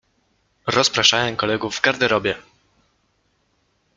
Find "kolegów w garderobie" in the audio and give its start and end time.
1.35-2.35